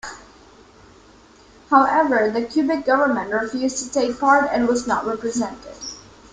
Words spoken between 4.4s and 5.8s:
and was not represented.